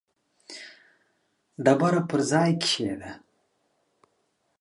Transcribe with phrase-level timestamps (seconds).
[1.63, 3.11] ډبره پر ځای کښېږده.